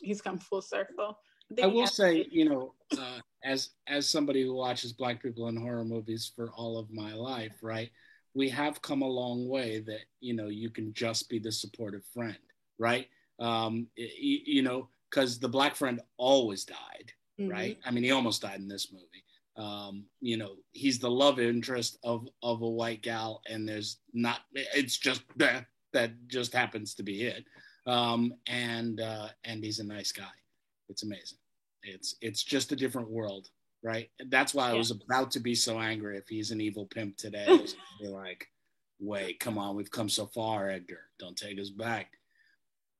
He's 0.00 0.22
come 0.22 0.38
full 0.38 0.62
circle. 0.62 1.18
I 1.62 1.66
will 1.66 1.86
say, 1.86 2.26
you 2.30 2.48
know, 2.48 2.74
uh, 2.98 3.18
as 3.44 3.70
as 3.86 4.08
somebody 4.08 4.42
who 4.42 4.54
watches 4.54 4.92
black 4.92 5.22
people 5.22 5.48
in 5.48 5.56
horror 5.56 5.84
movies 5.84 6.32
for 6.34 6.50
all 6.50 6.78
of 6.78 6.90
my 6.90 7.12
life, 7.12 7.56
right? 7.62 7.90
We 8.34 8.48
have 8.48 8.80
come 8.80 9.02
a 9.02 9.08
long 9.08 9.48
way 9.48 9.80
that 9.80 10.00
you 10.20 10.34
know 10.34 10.46
you 10.46 10.70
can 10.70 10.94
just 10.94 11.28
be 11.28 11.38
the 11.38 11.52
supportive 11.52 12.04
friend, 12.14 12.38
right? 12.78 13.08
Um, 13.38 13.88
you, 13.96 14.38
you 14.46 14.62
know, 14.62 14.88
because 15.10 15.38
the 15.38 15.48
black 15.48 15.74
friend 15.74 16.00
always 16.16 16.64
died, 16.64 17.12
mm-hmm. 17.38 17.50
right? 17.50 17.78
I 17.84 17.90
mean, 17.90 18.04
he 18.04 18.12
almost 18.12 18.42
died 18.42 18.60
in 18.60 18.68
this 18.68 18.92
movie. 18.92 19.24
Um, 19.60 20.04
you 20.20 20.36
know, 20.38 20.54
he's 20.72 20.98
the 20.98 21.10
love 21.10 21.38
interest 21.38 21.98
of 22.02 22.26
of 22.42 22.62
a 22.62 22.68
white 22.68 23.02
gal, 23.02 23.42
and 23.48 23.68
there's 23.68 23.98
not. 24.14 24.40
It's 24.54 24.96
just 24.96 25.22
that 25.36 25.66
that 25.92 26.12
just 26.28 26.54
happens 26.54 26.94
to 26.94 27.02
be 27.02 27.24
it. 27.24 27.44
Um, 27.86 28.34
and 28.46 29.00
uh, 29.00 29.28
and 29.44 29.62
he's 29.62 29.78
a 29.78 29.84
nice 29.84 30.12
guy. 30.12 30.24
It's 30.88 31.02
amazing. 31.02 31.38
It's 31.82 32.16
it's 32.20 32.42
just 32.42 32.72
a 32.72 32.76
different 32.76 33.10
world, 33.10 33.48
right? 33.82 34.10
That's 34.28 34.54
why 34.54 34.70
I 34.70 34.74
was 34.74 34.90
about 34.90 35.30
to 35.32 35.40
be 35.40 35.54
so 35.54 35.78
angry 35.78 36.16
if 36.16 36.28
he's 36.28 36.50
an 36.50 36.60
evil 36.60 36.86
pimp 36.86 37.16
today. 37.16 37.44
I 37.48 37.52
was 37.52 37.76
like, 38.00 38.46
wait, 38.98 39.40
come 39.40 39.58
on, 39.58 39.76
we've 39.76 39.90
come 39.90 40.08
so 40.08 40.26
far, 40.26 40.70
Edgar. 40.70 41.00
Don't 41.18 41.36
take 41.36 41.58
us 41.58 41.70
back. 41.70 42.12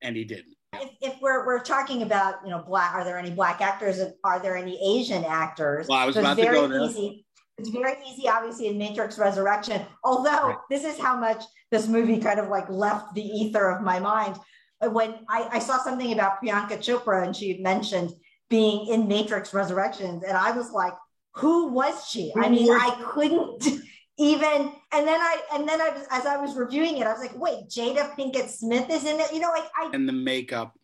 And 0.03 0.17
he 0.17 0.25
didn't. 0.25 0.57
If, 0.75 0.91
if, 1.01 1.21
we're, 1.21 1.45
we're 1.47 1.61
talking 1.61 2.03
about, 2.03 2.37
you 2.45 2.51
know, 2.51 2.63
black, 2.67 2.95
are 2.95 3.05
there 3.05 3.19
any 3.19 3.31
black 3.31 3.61
actors? 3.61 4.01
Are 4.23 4.41
there 4.41 4.57
any 4.57 4.79
Asian 4.99 5.25
actors? 5.25 5.89
Well, 5.89 5.99
I 5.99 6.07
was 6.07 6.17
about 6.17 6.37
to 6.37 6.45
go 6.45 6.69
there. 6.69 6.83
Easy. 6.83 7.27
It's 7.59 7.69
very 7.69 7.95
easy, 8.09 8.29
obviously, 8.29 8.69
in 8.69 8.79
Matrix 8.79 9.19
Resurrection. 9.19 9.83
Although 10.05 10.49
right. 10.49 10.57
this 10.71 10.85
is 10.85 10.99
how 10.99 11.17
much 11.17 11.43
this 11.71 11.89
movie 11.89 12.19
kind 12.19 12.41
of 12.41 12.49
like 12.49 12.69
left 12.71 13.15
the 13.15 13.23
ether 13.23 13.71
of 13.71 13.83
my 13.83 13.99
mind. 13.99 14.37
When 14.81 15.15
I, 15.29 15.49
I 15.53 15.59
saw 15.59 15.79
something 15.79 16.13
about 16.13 16.43
Priyanka 16.43 16.79
Chopra 16.79 17.25
and 17.25 17.37
she 17.37 17.59
mentioned 17.59 18.13
being 18.49 18.87
in 18.87 19.09
Matrix 19.09 19.53
Resurrections, 19.53 20.23
and 20.23 20.37
I 20.37 20.53
was 20.53 20.73
like, 20.73 20.95
who 21.35 21.69
was 21.69 22.09
she? 22.09 22.33
I 22.37 22.49
mean, 22.49 22.71
I 22.71 22.97
couldn't 23.05 23.65
even 24.21 24.73
and 24.93 25.09
then 25.09 25.19
I 25.19 25.41
and 25.55 25.67
then 25.67 25.81
I 25.81 25.89
was 25.89 26.07
as 26.11 26.27
I 26.27 26.37
was 26.37 26.55
reviewing 26.55 26.99
it, 26.99 27.07
I 27.07 27.13
was 27.13 27.21
like, 27.21 27.37
wait, 27.37 27.69
Jada 27.69 28.15
Pinkett 28.15 28.51
Smith 28.51 28.91
is 28.91 29.07
in 29.07 29.19
it. 29.19 29.33
You 29.33 29.41
know, 29.41 29.51
like 29.51 29.65
I 29.75 29.91
and 29.95 30.07
the 30.07 30.13
makeup 30.13 30.79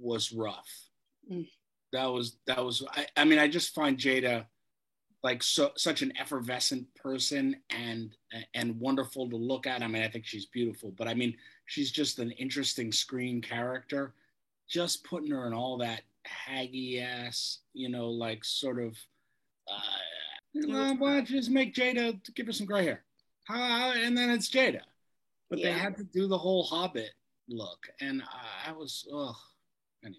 was 0.00 0.32
rough. 0.32 0.68
Mm. 1.30 1.48
That 1.92 2.06
was 2.06 2.36
that 2.48 2.64
was 2.64 2.84
I, 2.90 3.06
I 3.16 3.24
mean, 3.24 3.38
I 3.38 3.46
just 3.46 3.74
find 3.74 3.96
Jada 3.96 4.46
like 5.22 5.40
so 5.40 5.70
such 5.76 6.02
an 6.02 6.12
effervescent 6.18 6.92
person 6.96 7.56
and 7.70 8.16
and 8.54 8.78
wonderful 8.80 9.30
to 9.30 9.36
look 9.36 9.68
at. 9.68 9.82
I 9.82 9.86
mean, 9.86 10.02
I 10.02 10.08
think 10.08 10.26
she's 10.26 10.46
beautiful, 10.46 10.92
but 10.98 11.06
I 11.06 11.14
mean, 11.14 11.36
she's 11.66 11.92
just 11.92 12.18
an 12.18 12.32
interesting 12.32 12.90
screen 12.90 13.40
character. 13.40 14.14
Just 14.68 15.04
putting 15.04 15.30
her 15.30 15.46
in 15.46 15.54
all 15.54 15.78
that 15.78 16.02
haggy 16.26 17.00
ass, 17.00 17.60
you 17.72 17.88
know, 17.88 18.08
like 18.08 18.44
sort 18.44 18.80
of 18.82 18.96
uh, 19.70 20.15
why 20.64 21.14
don't 21.14 21.30
you 21.30 21.36
just 21.36 21.50
make 21.50 21.74
Jada 21.74 22.18
give 22.34 22.46
her 22.46 22.52
some 22.52 22.66
gray 22.66 22.84
hair? 22.84 23.02
How, 23.44 23.92
and 23.92 24.16
then 24.16 24.30
it's 24.30 24.50
Jada. 24.50 24.80
But 25.48 25.58
yeah. 25.58 25.66
they 25.66 25.78
had 25.78 25.96
to 25.96 26.04
do 26.04 26.26
the 26.26 26.38
whole 26.38 26.64
Hobbit 26.64 27.10
look, 27.48 27.88
and 28.00 28.22
I, 28.22 28.70
I 28.70 28.72
was, 28.72 29.06
oh, 29.12 29.36
anyway, 30.04 30.18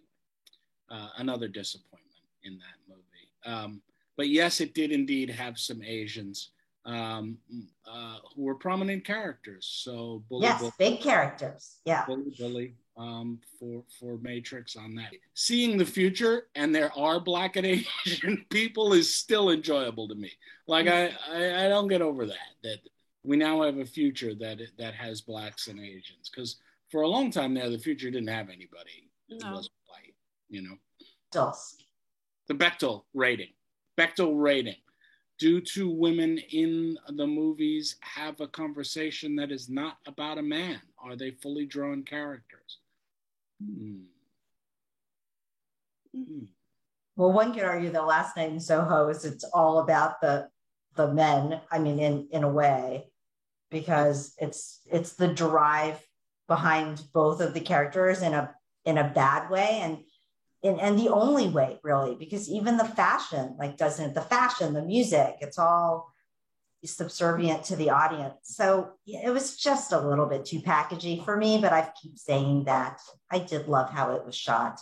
uh, 0.90 1.10
another 1.18 1.48
disappointment 1.48 2.04
in 2.44 2.58
that 2.58 2.88
movie. 2.88 3.04
Um, 3.46 3.82
but 4.16 4.30
yes, 4.30 4.62
it 4.62 4.74
did 4.74 4.92
indeed 4.92 5.30
have 5.30 5.60
some 5.60 5.82
Asians 5.84 6.52
um, 6.86 7.38
uh, 7.86 8.18
who 8.36 8.44
were 8.44 8.56
prominent 8.56 9.04
characters. 9.06 9.70
So 9.84 10.24
Bully, 10.30 10.44
yes, 10.44 10.60
Bully, 10.60 10.72
big 10.80 11.02
characters. 11.02 11.76
Yeah, 11.86 12.06
Bully 12.06 12.34
Billy 12.38 12.76
um, 12.98 13.40
for 13.60 13.84
for 14.00 14.18
Matrix 14.18 14.76
on 14.76 14.96
that. 14.96 15.12
Seeing 15.34 15.78
the 15.78 15.86
future 15.86 16.48
and 16.56 16.74
there 16.74 16.92
are 16.98 17.20
black 17.20 17.56
and 17.56 17.66
Asian 18.06 18.46
people 18.50 18.94
is 18.94 19.14
still 19.14 19.52
enjoyable 19.52 20.08
to 20.08 20.16
me. 20.16 20.32
Like 20.68 20.88
I, 20.88 21.12
I, 21.32 21.66
I 21.66 21.70
don't 21.70 21.88
get 21.88 22.02
over 22.02 22.26
that 22.26 22.56
that 22.64 22.80
we 23.24 23.38
now 23.38 23.62
have 23.62 23.78
a 23.78 23.86
future 23.86 24.34
that 24.36 24.60
that 24.78 24.94
has 24.96 25.22
blacks 25.22 25.68
and 25.68 25.80
Asians 25.80 26.30
because 26.30 26.58
for 26.90 27.02
a 27.02 27.08
long 27.08 27.32
time 27.32 27.54
there 27.54 27.70
the 27.70 27.78
future 27.78 28.10
didn't 28.10 28.30
have 28.30 28.50
anybody 28.50 29.10
no. 29.30 29.48
who 29.48 29.56
was 29.56 29.70
white. 29.88 30.16
You 30.50 30.64
know. 30.64 30.76
Dusk. 31.32 31.82
The 32.48 32.56
Bechdel 32.56 33.04
rating. 33.14 33.50
Bechdel 33.98 34.42
rating. 34.42 34.78
Do 35.40 35.62
two 35.62 35.90
women 35.90 36.40
in 36.52 36.98
the 37.10 37.28
movies 37.28 37.98
have 38.02 38.40
a 38.40 38.48
conversation 38.48 39.36
that 39.36 39.52
is 39.52 39.70
not 39.70 39.98
about 40.08 40.40
a 40.40 40.42
man? 40.42 40.82
Are 40.98 41.16
they 41.16 41.32
fully 41.32 41.68
drawn 41.68 42.02
characters? 42.04 42.80
Hmm. 43.64 44.04
Hmm. 46.14 46.44
Well, 47.16 47.32
one 47.32 47.54
could 47.54 47.64
argue 47.64 47.90
that 47.92 48.06
last 48.06 48.38
night 48.38 48.52
in 48.52 48.60
Soho 48.60 49.10
is 49.10 49.26
it's 49.26 49.44
all 49.44 49.80
about 49.80 50.22
the 50.22 50.50
the 50.96 51.12
men. 51.12 51.62
I 51.72 51.80
mean, 51.80 52.00
in 52.00 52.28
in 52.32 52.44
a 52.44 52.50
way, 52.50 53.12
because 53.70 54.34
it's 54.38 54.82
it's 54.86 55.14
the 55.14 55.28
drive 55.28 56.00
behind 56.48 57.02
both 57.14 57.42
of 57.42 57.54
the 57.54 57.60
characters 57.60 58.22
in 58.22 58.34
a 58.34 58.54
in 58.86 58.98
a 58.98 59.12
bad 59.14 59.50
way 59.50 59.80
and 59.82 59.98
and, 60.64 60.80
and 60.80 60.98
the 60.98 61.10
only 61.10 61.48
way 61.50 61.80
really 61.84 62.16
because 62.16 62.50
even 62.50 62.78
the 62.78 62.86
fashion 62.86 63.56
like 63.60 63.78
doesn't 63.78 64.14
the 64.14 64.22
fashion 64.22 64.74
the 64.74 64.82
music 64.82 65.36
it's 65.42 65.60
all 65.60 66.12
subservient 66.86 67.64
to 67.66 67.76
the 67.76 67.90
audience. 67.90 68.36
So 68.44 68.92
it 69.06 69.32
was 69.34 69.58
just 69.58 69.92
a 69.92 70.00
little 70.00 70.28
bit 70.28 70.46
too 70.46 70.60
packagey 70.60 71.24
for 71.26 71.36
me, 71.36 71.60
but 71.60 71.74
I 71.74 71.90
keep 72.02 72.18
saying 72.18 72.66
that 72.66 73.02
I 73.32 73.40
did 73.40 73.68
love 73.68 73.90
how 73.90 74.14
it 74.14 74.26
was 74.26 74.36
shot. 74.36 74.80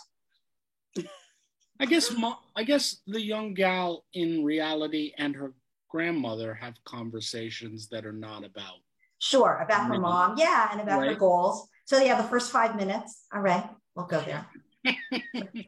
I 1.78 1.84
guess 1.84 2.14
I 2.56 2.64
guess 2.64 3.00
the 3.06 3.20
young 3.20 3.52
gal 3.54 4.04
in 4.14 4.44
reality 4.44 5.12
and 5.18 5.34
her 5.36 5.52
grandmother 5.90 6.54
have 6.54 6.74
conversations 6.84 7.88
that 7.88 8.06
are 8.06 8.12
not 8.12 8.44
about. 8.44 8.76
Sure, 9.18 9.60
about 9.62 9.88
her 9.88 9.98
mom, 9.98 10.36
yeah, 10.38 10.68
and 10.72 10.80
about 10.80 11.00
right. 11.00 11.10
her 11.10 11.16
goals. 11.16 11.68
So 11.84 11.98
yeah, 11.98 12.20
the 12.20 12.28
first 12.28 12.50
five 12.50 12.76
minutes. 12.76 13.26
All 13.32 13.40
right, 13.40 13.68
we'll 13.94 14.06
go 14.06 14.22
there. 14.22 14.46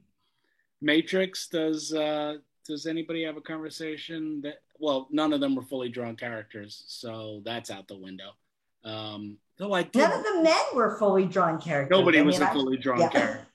Matrix 0.80 1.48
does 1.48 1.92
uh, 1.92 2.36
does 2.66 2.86
anybody 2.86 3.24
have 3.24 3.36
a 3.36 3.42
conversation 3.42 4.40
that 4.42 4.58
well 4.78 5.08
none 5.10 5.32
of 5.32 5.40
them 5.40 5.54
were 5.54 5.62
fully 5.62 5.88
drawn 5.88 6.16
characters 6.16 6.84
so 6.86 7.42
that's 7.44 7.70
out 7.70 7.88
the 7.88 7.96
window. 7.96 8.30
Um 8.84 9.38
though 9.58 9.72
i 9.72 9.82
did, 9.82 9.96
none 10.00 10.12
of 10.12 10.24
the 10.24 10.42
men 10.42 10.64
were 10.74 10.98
fully 10.98 11.26
drawn 11.26 11.60
characters. 11.60 11.96
Nobody 11.96 12.18
I 12.18 12.22
was 12.22 12.38
mean, 12.38 12.48
a 12.48 12.52
fully 12.52 12.76
drawn 12.76 13.00
yeah. 13.00 13.08
character. 13.08 13.46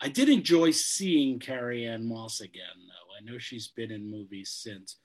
I 0.00 0.08
did 0.08 0.28
enjoy 0.28 0.70
seeing 0.70 1.40
carrie-anne 1.40 2.06
moss 2.06 2.40
again 2.40 2.78
though. 2.86 3.14
I 3.16 3.30
know 3.30 3.38
she's 3.38 3.68
been 3.68 3.90
in 3.90 4.10
movies 4.10 4.50
since. 4.50 4.96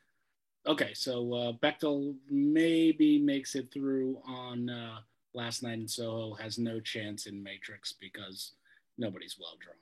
Okay 0.65 0.93
so 0.93 1.33
uh 1.33 1.51
bechdel 1.53 2.15
maybe 2.29 3.19
makes 3.19 3.55
it 3.55 3.71
through 3.71 4.19
on 4.25 4.69
uh 4.69 4.99
last 5.33 5.63
night 5.63 5.79
in 5.79 5.87
soho 5.87 6.35
has 6.35 6.57
no 6.57 6.79
chance 6.79 7.25
in 7.25 7.41
matrix 7.41 7.91
because 7.91 8.51
nobody's 8.97 9.37
well 9.39 9.57
drawn 9.59 9.75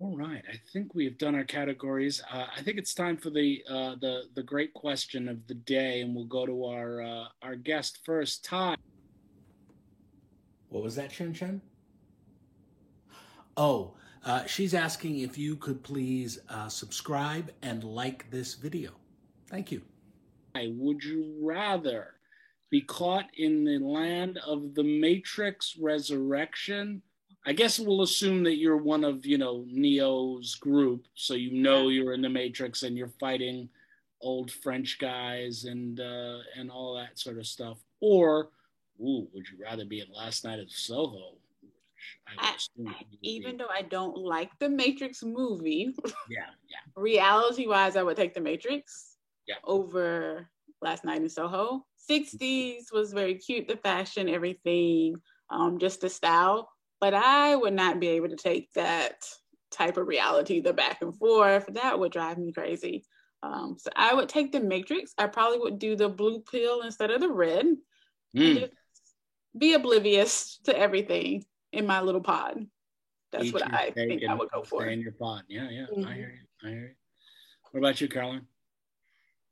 all 0.00 0.16
right, 0.16 0.42
I 0.50 0.56
think 0.72 0.94
we've 0.94 1.18
done 1.18 1.34
our 1.34 1.44
categories. 1.44 2.22
Uh, 2.32 2.46
I 2.56 2.62
think 2.62 2.78
it's 2.78 2.94
time 2.94 3.18
for 3.18 3.28
the 3.28 3.62
uh, 3.68 3.96
the 4.00 4.22
the 4.34 4.42
great 4.42 4.72
question 4.72 5.28
of 5.28 5.46
the 5.46 5.54
day, 5.54 6.00
and 6.00 6.16
we'll 6.16 6.24
go 6.24 6.46
to 6.46 6.64
our 6.64 7.02
uh, 7.02 7.24
our 7.42 7.54
guest 7.54 8.00
first, 8.04 8.42
Tye. 8.42 8.76
What 10.70 10.82
was 10.82 10.96
that, 10.96 11.12
Shen 11.12 11.34
Shen? 11.34 11.60
Oh, 13.58 13.92
uh, 14.24 14.46
she's 14.46 14.72
asking 14.72 15.18
if 15.18 15.36
you 15.36 15.56
could 15.56 15.82
please 15.82 16.38
uh, 16.48 16.70
subscribe 16.70 17.50
and 17.60 17.84
like 17.84 18.30
this 18.30 18.54
video. 18.54 18.92
Thank 19.48 19.70
you. 19.70 19.82
I 20.54 20.72
Would 20.76 21.04
you 21.04 21.34
rather 21.42 22.14
be 22.70 22.80
caught 22.80 23.26
in 23.36 23.64
the 23.64 23.78
land 23.78 24.38
of 24.46 24.74
the 24.74 24.82
Matrix 24.82 25.76
Resurrection? 25.78 27.02
I 27.46 27.52
guess 27.52 27.78
we'll 27.78 28.02
assume 28.02 28.42
that 28.44 28.56
you're 28.56 28.76
one 28.76 29.04
of 29.04 29.24
you 29.24 29.38
know 29.38 29.64
Neo's 29.68 30.54
group, 30.56 31.06
so 31.14 31.34
you 31.34 31.52
know 31.52 31.88
you're 31.88 32.12
in 32.12 32.22
the 32.22 32.28
Matrix 32.28 32.82
and 32.82 32.96
you're 32.96 33.12
fighting 33.20 33.68
old 34.20 34.50
French 34.50 34.98
guys 34.98 35.64
and 35.64 36.00
uh, 36.00 36.38
and 36.56 36.70
all 36.70 36.94
that 36.96 37.18
sort 37.18 37.38
of 37.38 37.46
stuff. 37.46 37.78
Or, 38.00 38.50
ooh, 39.00 39.28
would 39.32 39.48
you 39.48 39.58
rather 39.62 39.84
be 39.84 40.00
in 40.00 40.06
Last 40.12 40.44
Night 40.44 40.58
at 40.58 40.70
Soho? 40.70 41.34
I, 42.38 42.56
even 43.22 43.56
though 43.56 43.68
I 43.70 43.82
don't 43.82 44.16
like 44.16 44.50
the 44.58 44.68
Matrix 44.68 45.22
movie, 45.22 45.94
yeah, 46.30 46.46
yeah. 46.68 46.78
reality 46.96 47.66
wise, 47.66 47.96
I 47.96 48.02
would 48.02 48.16
take 48.16 48.34
the 48.34 48.40
Matrix 48.40 49.16
yeah. 49.46 49.56
over 49.64 50.48
Last 50.80 51.04
Night 51.04 51.20
in 51.20 51.28
Soho. 51.28 51.84
60s 52.08 52.92
was 52.92 53.12
very 53.12 53.34
cute, 53.34 53.68
the 53.68 53.76
fashion, 53.76 54.28
everything, 54.28 55.16
um, 55.50 55.78
just 55.78 56.00
the 56.00 56.08
style. 56.08 56.70
But 57.00 57.14
I 57.14 57.56
would 57.56 57.72
not 57.72 58.00
be 58.00 58.08
able 58.08 58.28
to 58.28 58.36
take 58.36 58.72
that 58.74 59.24
type 59.70 59.96
of 59.96 60.06
reality, 60.06 60.60
the 60.60 60.72
back 60.72 61.00
and 61.00 61.16
forth. 61.16 61.66
That 61.72 61.98
would 61.98 62.12
drive 62.12 62.38
me 62.38 62.52
crazy. 62.52 63.04
Um, 63.42 63.76
so 63.78 63.90
I 63.96 64.14
would 64.14 64.28
take 64.28 64.52
the 64.52 64.60
Matrix. 64.60 65.14
I 65.16 65.26
probably 65.26 65.58
would 65.58 65.78
do 65.78 65.96
the 65.96 66.08
blue 66.08 66.40
pill 66.40 66.82
instead 66.82 67.10
of 67.10 67.20
the 67.20 67.30
red. 67.30 67.66
Mm. 68.36 68.70
be 69.58 69.74
oblivious 69.74 70.60
to 70.64 70.78
everything 70.78 71.44
in 71.72 71.86
my 71.86 72.00
little 72.00 72.20
pod. 72.20 72.66
That's 73.32 73.46
Eat 73.46 73.54
what 73.54 73.72
I 73.72 73.90
think 73.90 74.22
I 74.28 74.34
would 74.34 74.50
go 74.50 74.62
for. 74.62 74.86
in 74.86 75.00
your 75.00 75.12
pod. 75.12 75.42
Yeah, 75.48 75.68
yeah. 75.70 75.86
Mm-hmm. 75.92 76.06
I 76.06 76.14
hear 76.14 76.34
you. 76.34 76.68
I 76.68 76.72
hear 76.72 76.80
you. 76.80 76.94
What 77.70 77.80
about 77.80 78.00
you, 78.00 78.08
Caroline? 78.08 78.46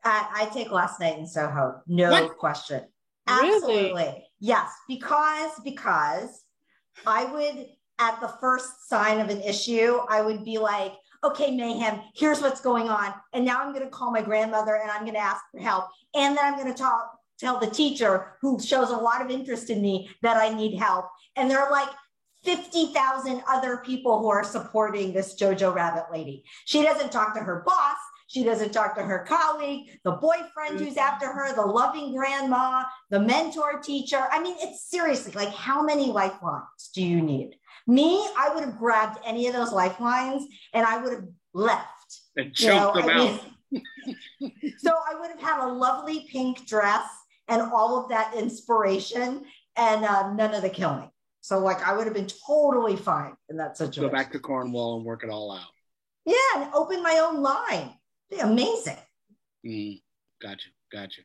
I, 0.04 0.28
I 0.32 0.44
take 0.54 0.70
last 0.70 1.00
night 1.00 1.18
in 1.18 1.26
Soho. 1.26 1.80
No 1.86 2.10
what? 2.10 2.36
question. 2.36 2.82
Absolutely. 3.26 3.74
Really? 3.74 4.24
Yes, 4.40 4.70
because 4.88 5.50
because 5.64 6.44
I 7.06 7.24
would, 7.24 7.66
at 7.98 8.20
the 8.20 8.28
first 8.40 8.88
sign 8.88 9.20
of 9.20 9.28
an 9.28 9.40
issue, 9.42 9.98
I 10.08 10.22
would 10.22 10.44
be 10.44 10.58
like, 10.58 10.94
okay, 11.24 11.54
mayhem, 11.54 12.00
here's 12.14 12.40
what's 12.40 12.60
going 12.60 12.88
on. 12.88 13.12
And 13.32 13.44
now 13.44 13.60
I'm 13.60 13.72
going 13.72 13.84
to 13.84 13.90
call 13.90 14.12
my 14.12 14.22
grandmother 14.22 14.76
and 14.76 14.90
I'm 14.90 15.02
going 15.02 15.14
to 15.14 15.20
ask 15.20 15.42
for 15.50 15.60
help. 15.60 15.86
And 16.14 16.36
then 16.36 16.44
I'm 16.44 16.58
going 16.58 16.72
to 16.72 16.78
talk, 16.78 17.12
tell 17.38 17.58
the 17.58 17.66
teacher 17.66 18.36
who 18.40 18.60
shows 18.60 18.90
a 18.90 18.96
lot 18.96 19.22
of 19.22 19.30
interest 19.30 19.70
in 19.70 19.82
me 19.82 20.10
that 20.22 20.36
I 20.36 20.54
need 20.54 20.78
help. 20.78 21.06
And 21.36 21.50
they're 21.50 21.70
like, 21.70 21.88
50,000 22.44 23.42
other 23.48 23.78
people 23.78 24.20
who 24.20 24.28
are 24.28 24.44
supporting 24.44 25.12
this 25.12 25.34
Jojo 25.34 25.74
Rabbit 25.74 26.04
lady. 26.12 26.44
She 26.66 26.82
doesn't 26.82 27.10
talk 27.10 27.34
to 27.34 27.40
her 27.40 27.62
boss. 27.66 27.96
She 28.28 28.44
doesn't 28.44 28.72
talk 28.72 28.94
to 28.96 29.02
her 29.02 29.24
colleague, 29.26 29.98
the 30.04 30.12
boyfriend 30.12 30.78
who's 30.78 30.98
after 30.98 31.26
her, 31.26 31.54
the 31.54 31.62
loving 31.62 32.14
grandma, 32.14 32.84
the 33.08 33.20
mentor 33.20 33.80
teacher. 33.80 34.22
I 34.30 34.42
mean, 34.42 34.54
it's 34.60 34.88
seriously 34.90 35.32
like 35.32 35.48
how 35.54 35.82
many 35.82 36.12
lifelines 36.12 36.90
do 36.94 37.02
you 37.02 37.22
need? 37.22 37.56
Me, 37.86 38.28
I 38.36 38.50
would 38.54 38.64
have 38.64 38.78
grabbed 38.78 39.18
any 39.24 39.46
of 39.46 39.54
those 39.54 39.72
lifelines 39.72 40.46
and 40.74 40.86
I 40.86 41.02
would 41.02 41.12
have 41.12 41.24
left. 41.54 42.20
And 42.36 42.54
choked 42.54 42.96
you 42.96 43.02
know, 43.02 43.08
them 43.08 43.16
I 43.16 43.28
out. 43.28 43.40
So 44.78 44.92
I 44.92 45.18
would 45.18 45.30
have 45.30 45.40
had 45.40 45.66
a 45.66 45.72
lovely 45.72 46.28
pink 46.30 46.66
dress 46.66 47.06
and 47.48 47.62
all 47.62 47.98
of 47.98 48.10
that 48.10 48.34
inspiration 48.34 49.44
and 49.76 50.04
uh, 50.04 50.32
none 50.34 50.54
of 50.54 50.62
the 50.62 50.70
killing. 50.70 51.10
So 51.40 51.58
like 51.60 51.86
I 51.86 51.96
would 51.96 52.04
have 52.04 52.14
been 52.14 52.28
totally 52.46 52.96
fine 52.96 53.34
in 53.48 53.56
that 53.56 53.78
situation. 53.78 54.10
Go 54.10 54.14
back 54.14 54.32
to 54.32 54.38
Cornwall 54.38 54.96
and 54.96 55.04
work 55.06 55.24
it 55.24 55.30
all 55.30 55.50
out. 55.50 55.68
Yeah, 56.26 56.34
and 56.56 56.74
open 56.74 57.02
my 57.02 57.18
own 57.26 57.40
line. 57.40 57.94
Amazing. 58.40 58.96
Mm, 59.66 60.00
gotcha, 60.40 60.68
gotcha. 60.92 61.22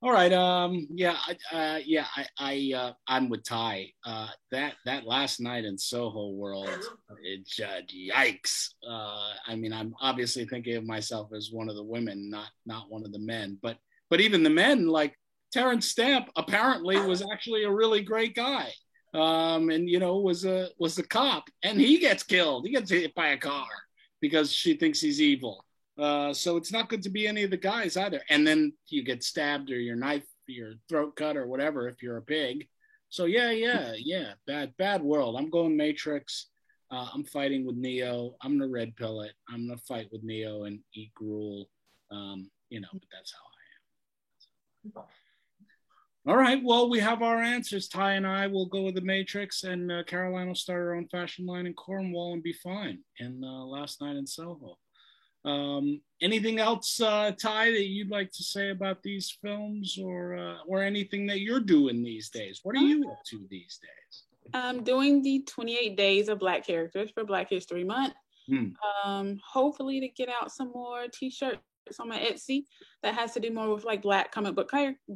All 0.00 0.12
right. 0.12 0.32
Um. 0.32 0.86
Yeah. 0.90 1.16
Uh. 1.52 1.80
Yeah. 1.84 2.06
I. 2.14 2.26
I. 2.38 2.72
Uh, 2.76 2.92
I'm 3.08 3.28
with 3.28 3.42
Tye. 3.42 3.90
Uh. 4.06 4.28
That. 4.52 4.74
That 4.84 5.06
last 5.06 5.40
night 5.40 5.64
in 5.64 5.76
Soho 5.76 6.30
World. 6.30 6.68
It. 7.24 7.48
Uh, 7.60 7.80
yikes. 7.92 8.68
Uh. 8.88 9.32
I 9.44 9.56
mean, 9.56 9.72
I'm 9.72 9.94
obviously 10.00 10.44
thinking 10.44 10.76
of 10.76 10.84
myself 10.84 11.30
as 11.36 11.50
one 11.50 11.68
of 11.68 11.74
the 11.74 11.82
women, 11.82 12.30
not 12.30 12.50
not 12.64 12.88
one 12.90 13.04
of 13.04 13.12
the 13.12 13.18
men. 13.18 13.58
But. 13.60 13.76
But 14.10 14.22
even 14.22 14.42
the 14.42 14.48
men, 14.48 14.86
like 14.86 15.18
Terence 15.52 15.88
Stamp, 15.88 16.30
apparently 16.34 16.98
was 16.98 17.22
actually 17.30 17.64
a 17.64 17.70
really 17.70 18.00
great 18.00 18.34
guy 18.34 18.72
um, 19.14 19.70
and 19.70 19.88
you 19.88 19.98
know 19.98 20.18
was 20.18 20.44
a 20.44 20.68
was 20.78 20.98
a 20.98 21.02
cop, 21.02 21.48
and 21.62 21.80
he 21.80 21.98
gets 21.98 22.22
killed. 22.22 22.66
He 22.66 22.72
gets 22.72 22.90
hit 22.90 23.14
by 23.14 23.28
a 23.28 23.38
car 23.38 23.66
because 24.20 24.52
she 24.52 24.74
thinks 24.74 25.00
he's 25.00 25.20
evil. 25.20 25.64
Uh, 25.98 26.32
so 26.32 26.56
it's 26.56 26.72
not 26.72 26.88
good 26.88 27.02
to 27.02 27.10
be 27.10 27.26
any 27.26 27.42
of 27.42 27.50
the 27.50 27.56
guys 27.56 27.96
either. 27.96 28.22
And 28.30 28.46
then 28.46 28.72
you 28.88 29.02
get 29.02 29.24
stabbed 29.24 29.70
or 29.70 29.80
your 29.80 29.96
knife, 29.96 30.24
your 30.46 30.74
throat 30.88 31.16
cut 31.16 31.36
or 31.36 31.46
whatever 31.46 31.88
if 31.88 32.02
you're 32.02 32.18
a 32.18 32.22
pig. 32.22 32.68
So 33.08 33.24
yeah, 33.24 33.50
yeah, 33.50 33.94
yeah. 33.96 34.32
Bad, 34.46 34.76
bad 34.76 35.02
world. 35.02 35.36
I'm 35.36 35.50
going 35.50 35.76
Matrix. 35.76 36.46
Uh, 36.90 37.08
I'm 37.12 37.24
fighting 37.24 37.66
with 37.66 37.76
Neo. 37.76 38.36
I'm 38.42 38.58
the 38.58 38.68
red 38.68 38.96
pillet. 38.96 39.32
I'm 39.48 39.66
gonna 39.66 39.80
fight 39.86 40.08
with 40.12 40.22
Neo 40.22 40.64
and 40.64 40.80
eat 40.94 41.12
gruel. 41.14 41.68
Um, 42.10 42.50
you 42.70 42.80
know, 42.80 42.88
but 42.92 43.02
that's 43.12 43.32
how 43.32 44.98
I 44.98 45.00
am. 45.00 45.06
All 46.26 46.36
right. 46.36 46.62
Well, 46.62 46.90
we 46.90 46.98
have 47.00 47.22
our 47.22 47.42
answers. 47.42 47.88
Tye 47.88 48.12
and 48.12 48.26
I 48.26 48.46
will 48.46 48.66
go 48.66 48.82
with 48.82 48.94
the 48.94 49.00
Matrix, 49.00 49.64
and 49.64 49.90
uh, 49.90 50.02
Caroline 50.06 50.48
will 50.48 50.54
start 50.54 50.80
her 50.80 50.94
own 50.94 51.08
fashion 51.08 51.46
line 51.46 51.66
in 51.66 51.74
Cornwall 51.74 52.34
and 52.34 52.42
be 52.42 52.52
fine. 52.52 52.98
And 53.18 53.44
uh, 53.44 53.64
last 53.64 54.00
night 54.00 54.16
in 54.16 54.26
Soho. 54.26 54.78
Um, 55.44 56.00
anything 56.20 56.58
else, 56.58 57.00
uh, 57.00 57.32
Tye, 57.40 57.70
that 57.70 57.86
you'd 57.86 58.10
like 58.10 58.30
to 58.32 58.42
say 58.42 58.70
about 58.70 59.02
these 59.02 59.36
films, 59.42 59.98
or 60.02 60.36
uh, 60.36 60.58
or 60.66 60.82
anything 60.82 61.26
that 61.26 61.40
you're 61.40 61.60
doing 61.60 62.02
these 62.02 62.28
days? 62.28 62.60
What 62.62 62.76
are 62.76 62.80
you 62.80 63.08
up 63.10 63.18
to 63.30 63.46
these 63.50 63.78
days? 63.80 64.24
I'm 64.54 64.82
doing 64.82 65.22
the 65.22 65.44
28 65.46 65.96
days 65.96 66.28
of 66.28 66.38
Black 66.38 66.66
characters 66.66 67.10
for 67.10 67.24
Black 67.24 67.50
History 67.50 67.84
Month. 67.84 68.14
Hmm. 68.48 68.68
Um, 69.04 69.40
hopefully 69.46 70.00
to 70.00 70.08
get 70.08 70.28
out 70.30 70.50
some 70.50 70.72
more 70.72 71.06
T-shirts 71.12 71.60
on 72.00 72.08
my 72.08 72.18
Etsy 72.18 72.64
that 73.02 73.14
has 73.14 73.32
to 73.34 73.40
do 73.40 73.52
more 73.52 73.74
with 73.74 73.84
like 73.84 74.02
black 74.02 74.32
comic 74.32 74.54
book 74.54 74.70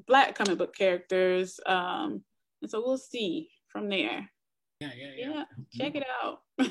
black 0.06 0.34
comic 0.34 0.58
book 0.58 0.74
characters. 0.74 1.58
Um, 1.66 2.22
and 2.60 2.70
so 2.70 2.82
we'll 2.84 2.98
see 2.98 3.48
from 3.68 3.88
there. 3.88 4.30
Yeah, 4.80 4.90
yeah, 4.96 5.10
yeah. 5.16 5.30
yeah 5.30 5.44
check 5.72 5.94
it 5.96 6.04
out. 6.22 6.40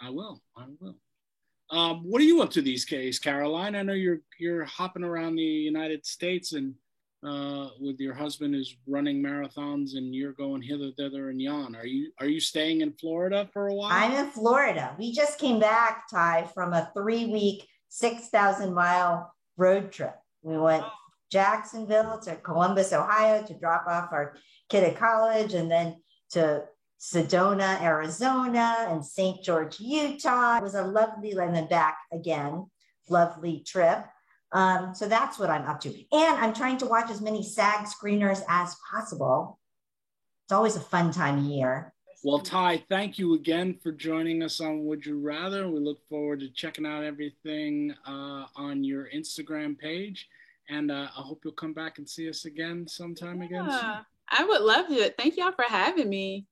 I 0.00 0.10
will. 0.10 0.42
I 0.56 0.64
will. 0.80 0.96
Um, 1.72 2.02
what 2.04 2.20
are 2.20 2.24
you 2.24 2.42
up 2.42 2.50
to 2.50 2.62
these 2.62 2.84
days, 2.84 3.18
Caroline? 3.18 3.74
I 3.74 3.82
know 3.82 3.94
you're 3.94 4.20
you're 4.38 4.64
hopping 4.64 5.02
around 5.02 5.36
the 5.36 5.42
United 5.42 6.04
States 6.04 6.52
and 6.52 6.74
uh, 7.26 7.68
with 7.80 7.98
your 7.98 8.12
husband 8.12 8.54
is 8.54 8.76
running 8.86 9.22
marathons 9.22 9.96
and 9.96 10.14
you're 10.14 10.32
going 10.32 10.60
hither, 10.60 10.90
thither, 10.96 11.30
and 11.30 11.40
yon. 11.40 11.74
Are 11.74 11.86
you 11.86 12.10
are 12.20 12.26
you 12.26 12.40
staying 12.40 12.82
in 12.82 12.92
Florida 12.92 13.48
for 13.54 13.68
a 13.68 13.74
while? 13.74 13.90
I'm 13.90 14.12
in 14.12 14.30
Florida. 14.30 14.94
We 14.98 15.12
just 15.12 15.38
came 15.38 15.58
back, 15.58 16.04
Tye, 16.10 16.46
from 16.52 16.74
a 16.74 16.90
three 16.94 17.26
week 17.26 17.66
6,000 17.88 18.74
mile 18.74 19.32
road 19.56 19.92
trip. 19.92 20.16
We 20.42 20.58
went 20.58 20.84
Jacksonville 21.30 22.18
to 22.24 22.36
Columbus, 22.36 22.92
Ohio 22.92 23.42
to 23.44 23.58
drop 23.58 23.86
off 23.86 24.12
our 24.12 24.36
kid 24.68 24.84
at 24.84 24.98
college 24.98 25.54
and 25.54 25.70
then 25.70 26.02
to 26.32 26.64
Sedona, 27.02 27.82
Arizona 27.82 28.86
and 28.88 29.04
St. 29.04 29.42
George, 29.42 29.80
Utah. 29.80 30.58
It 30.58 30.62
was 30.62 30.76
a 30.76 30.84
lovely, 30.84 31.32
and 31.32 31.52
then 31.52 31.66
back 31.66 31.98
again, 32.12 32.66
lovely 33.08 33.64
trip. 33.66 34.06
Um, 34.52 34.94
so 34.94 35.08
that's 35.08 35.36
what 35.36 35.50
I'm 35.50 35.64
up 35.64 35.80
to. 35.80 35.88
And 35.88 36.36
I'm 36.36 36.54
trying 36.54 36.78
to 36.78 36.86
watch 36.86 37.10
as 37.10 37.20
many 37.20 37.42
SAG 37.42 37.86
screeners 37.86 38.42
as 38.48 38.76
possible. 38.88 39.58
It's 40.44 40.52
always 40.52 40.76
a 40.76 40.80
fun 40.80 41.10
time 41.10 41.38
of 41.38 41.44
year. 41.44 41.92
Well, 42.22 42.38
Tye, 42.38 42.84
thank 42.88 43.18
you 43.18 43.34
again 43.34 43.80
for 43.82 43.90
joining 43.90 44.44
us 44.44 44.60
on 44.60 44.84
Would 44.84 45.04
You 45.04 45.18
Rather. 45.18 45.68
We 45.68 45.80
look 45.80 46.06
forward 46.08 46.38
to 46.40 46.50
checking 46.50 46.86
out 46.86 47.02
everything 47.02 47.92
uh, 48.06 48.44
on 48.54 48.84
your 48.84 49.08
Instagram 49.12 49.76
page. 49.76 50.28
And 50.68 50.92
uh, 50.92 51.08
I 51.16 51.20
hope 51.20 51.40
you'll 51.42 51.54
come 51.54 51.72
back 51.72 51.98
and 51.98 52.08
see 52.08 52.28
us 52.28 52.44
again 52.44 52.86
sometime 52.86 53.40
yeah, 53.40 53.46
again. 53.46 53.70
Soon. 53.70 54.06
I 54.30 54.44
would 54.44 54.62
love 54.62 54.86
it. 54.90 55.16
Thank 55.18 55.36
y'all 55.36 55.50
for 55.50 55.64
having 55.64 56.08
me. 56.08 56.46